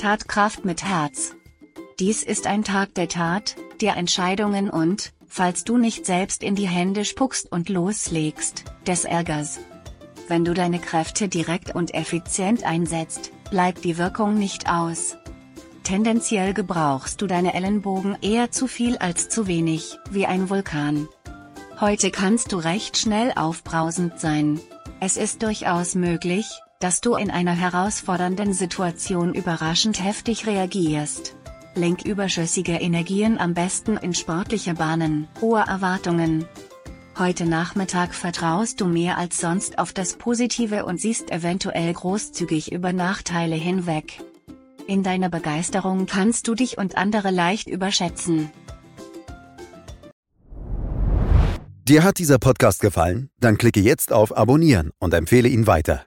Tatkraft 0.00 0.64
mit 0.64 0.82
Herz. 0.82 1.36
Dies 1.98 2.22
ist 2.22 2.46
ein 2.46 2.64
Tag 2.64 2.94
der 2.94 3.06
Tat, 3.06 3.56
der 3.82 3.98
Entscheidungen 3.98 4.70
und, 4.70 5.12
falls 5.26 5.62
du 5.64 5.76
nicht 5.76 6.06
selbst 6.06 6.42
in 6.42 6.54
die 6.54 6.68
Hände 6.68 7.04
spuckst 7.04 7.52
und 7.52 7.68
loslegst, 7.68 8.64
des 8.86 9.04
Ärgers. 9.04 9.60
Wenn 10.26 10.46
du 10.46 10.54
deine 10.54 10.78
Kräfte 10.78 11.28
direkt 11.28 11.74
und 11.74 11.92
effizient 11.92 12.64
einsetzt, 12.64 13.30
bleibt 13.50 13.84
die 13.84 13.98
Wirkung 13.98 14.38
nicht 14.38 14.70
aus. 14.70 15.18
Tendenziell 15.82 16.54
gebrauchst 16.54 17.20
du 17.20 17.26
deine 17.26 17.52
Ellenbogen 17.52 18.16
eher 18.22 18.50
zu 18.50 18.68
viel 18.68 18.96
als 18.96 19.28
zu 19.28 19.46
wenig, 19.46 19.98
wie 20.10 20.24
ein 20.24 20.48
Vulkan. 20.48 21.08
Heute 21.78 22.10
kannst 22.10 22.52
du 22.52 22.56
recht 22.56 22.96
schnell 22.96 23.34
aufbrausend 23.36 24.18
sein. 24.18 24.60
Es 24.98 25.18
ist 25.18 25.42
durchaus 25.42 25.94
möglich, 25.94 26.46
dass 26.80 27.02
du 27.02 27.14
in 27.14 27.30
einer 27.30 27.52
herausfordernden 27.52 28.54
Situation 28.54 29.34
überraschend 29.34 30.02
heftig 30.02 30.46
reagierst. 30.46 31.36
Lenk 31.74 32.04
überschüssige 32.04 32.72
Energien 32.72 33.38
am 33.38 33.54
besten 33.54 33.96
in 33.98 34.14
sportliche 34.14 34.74
Bahnen. 34.74 35.28
Hohe 35.40 35.60
Erwartungen. 35.60 36.46
Heute 37.18 37.44
Nachmittag 37.44 38.14
vertraust 38.14 38.80
du 38.80 38.86
mehr 38.86 39.18
als 39.18 39.38
sonst 39.38 39.78
auf 39.78 39.92
das 39.92 40.14
Positive 40.14 40.86
und 40.86 41.00
siehst 41.00 41.30
eventuell 41.30 41.92
großzügig 41.92 42.72
über 42.72 42.94
Nachteile 42.94 43.56
hinweg. 43.56 44.20
In 44.86 45.02
deiner 45.02 45.28
Begeisterung 45.28 46.06
kannst 46.06 46.48
du 46.48 46.54
dich 46.54 46.78
und 46.78 46.96
andere 46.96 47.30
leicht 47.30 47.68
überschätzen. 47.68 48.50
Dir 51.86 52.04
hat 52.04 52.18
dieser 52.18 52.38
Podcast 52.38 52.80
gefallen? 52.80 53.30
Dann 53.38 53.58
klicke 53.58 53.80
jetzt 53.80 54.12
auf 54.12 54.36
Abonnieren 54.36 54.92
und 54.98 55.12
empfehle 55.12 55.48
ihn 55.48 55.66
weiter. 55.66 56.06